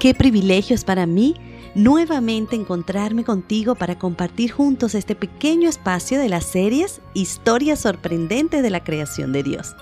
[0.00, 1.34] Qué privilegio es para mí
[1.74, 8.70] nuevamente encontrarme contigo para compartir juntos este pequeño espacio de las series Historias sorprendentes de
[8.70, 9.76] la creación de Dios.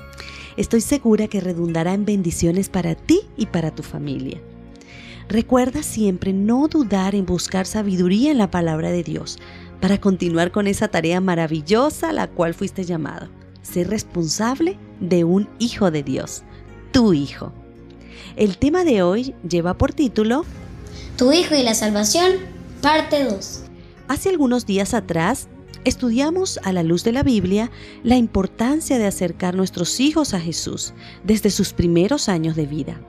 [0.56, 4.40] Estoy segura que redundará en bendiciones para ti y para tu familia.
[5.28, 9.38] Recuerda siempre no dudar en buscar sabiduría en la palabra de Dios
[9.80, 13.28] para continuar con esa tarea maravillosa a la cual fuiste llamado.
[13.62, 16.42] Ser responsable de un hijo de Dios,
[16.90, 17.52] tu hijo.
[18.36, 20.44] El tema de hoy lleva por título
[21.16, 22.32] Tu hijo y la salvación,
[22.80, 23.62] parte 2.
[24.08, 25.48] Hace algunos días atrás
[25.84, 27.70] estudiamos a la luz de la Biblia
[28.02, 30.94] la importancia de acercar nuestros hijos a Jesús
[31.24, 33.00] desde sus primeros años de vida.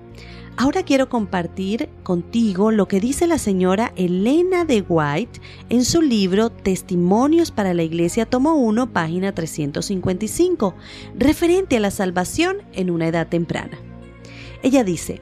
[0.62, 6.50] Ahora quiero compartir contigo lo que dice la señora Elena de White en su libro
[6.50, 10.76] Testimonios para la Iglesia, tomo 1, página 355,
[11.16, 13.78] referente a la salvación en una edad temprana.
[14.62, 15.22] Ella dice,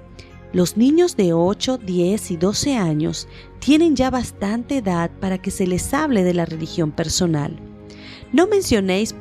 [0.54, 3.28] los niños de 8, 10 y 12 años
[3.60, 7.56] tienen ya bastante edad para que se les hable de la religión personal.
[8.34, 9.14] No mencionéis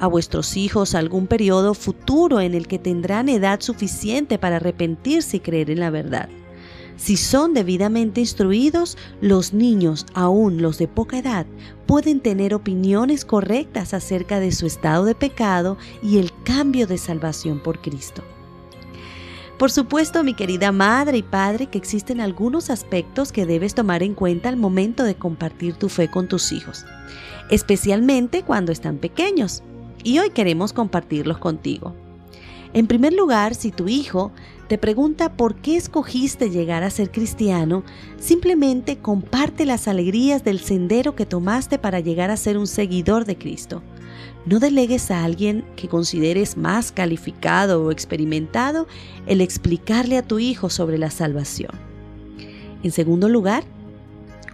[0.00, 5.40] a vuestros hijos algún periodo futuro en el que tendrán edad suficiente para arrepentirse y
[5.40, 6.28] creer en la verdad.
[6.96, 11.46] Si son debidamente instruidos, los niños, aún los de poca edad,
[11.86, 17.60] pueden tener opiniones correctas acerca de su estado de pecado y el cambio de salvación
[17.60, 18.22] por Cristo.
[19.62, 24.12] Por supuesto, mi querida madre y padre, que existen algunos aspectos que debes tomar en
[24.12, 26.84] cuenta al momento de compartir tu fe con tus hijos,
[27.48, 29.62] especialmente cuando están pequeños.
[30.02, 31.94] Y hoy queremos compartirlos contigo.
[32.72, 34.32] En primer lugar, si tu hijo
[34.66, 37.84] te pregunta por qué escogiste llegar a ser cristiano,
[38.18, 43.38] simplemente comparte las alegrías del sendero que tomaste para llegar a ser un seguidor de
[43.38, 43.80] Cristo.
[44.44, 48.88] No delegues a alguien que consideres más calificado o experimentado
[49.26, 51.70] el explicarle a tu hijo sobre la salvación.
[52.82, 53.64] En segundo lugar,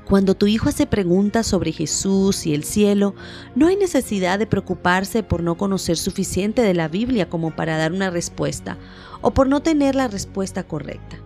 [0.05, 3.15] cuando tu hijo hace preguntas sobre Jesús y el cielo,
[3.55, 7.93] no hay necesidad de preocuparse por no conocer suficiente de la Biblia como para dar
[7.93, 8.79] una respuesta
[9.21, 11.19] o por no tener la respuesta correcta.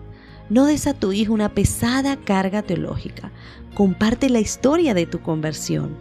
[0.49, 3.31] No des a tu hijo una pesada carga teológica.
[3.73, 5.95] Comparte la historia de tu conversión.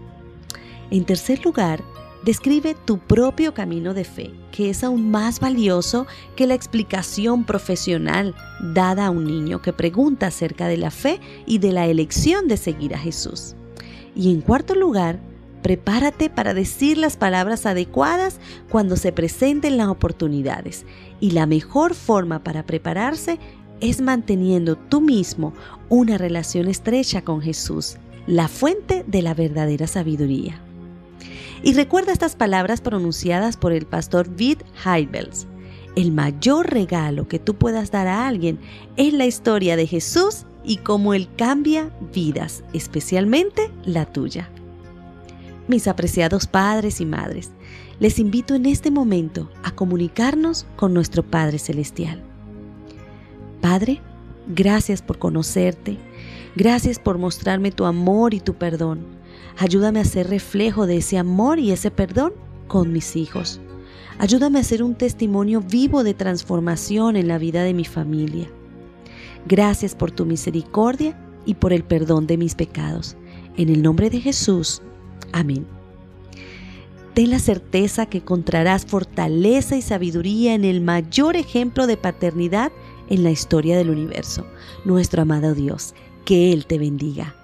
[0.90, 1.82] En tercer lugar,
[2.24, 6.06] Describe tu propio camino de fe, que es aún más valioso
[6.36, 8.36] que la explicación profesional
[8.74, 12.56] dada a un niño que pregunta acerca de la fe y de la elección de
[12.56, 13.56] seguir a Jesús.
[14.14, 15.18] Y en cuarto lugar,
[15.62, 18.38] prepárate para decir las palabras adecuadas
[18.70, 20.86] cuando se presenten las oportunidades.
[21.18, 23.40] Y la mejor forma para prepararse
[23.80, 25.54] es manteniendo tú mismo
[25.88, 27.96] una relación estrecha con Jesús,
[28.28, 30.62] la fuente de la verdadera sabiduría.
[31.62, 35.46] Y recuerda estas palabras pronunciadas por el pastor Vid Heibels.
[35.94, 38.58] El mayor regalo que tú puedas dar a alguien
[38.96, 44.48] es la historia de Jesús y cómo Él cambia vidas, especialmente la tuya.
[45.68, 47.50] Mis apreciados padres y madres,
[48.00, 52.20] les invito en este momento a comunicarnos con nuestro Padre Celestial.
[53.60, 54.00] Padre,
[54.48, 55.98] gracias por conocerte,
[56.56, 59.21] gracias por mostrarme tu amor y tu perdón.
[59.58, 62.32] Ayúdame a ser reflejo de ese amor y ese perdón
[62.68, 63.60] con mis hijos.
[64.18, 68.48] Ayúdame a ser un testimonio vivo de transformación en la vida de mi familia.
[69.46, 73.16] Gracias por tu misericordia y por el perdón de mis pecados.
[73.56, 74.80] En el nombre de Jesús.
[75.32, 75.66] Amén.
[77.14, 82.72] Ten la certeza que encontrarás fortaleza y sabiduría en el mayor ejemplo de paternidad
[83.10, 84.46] en la historia del universo,
[84.84, 85.94] nuestro amado Dios.
[86.24, 87.41] Que Él te bendiga.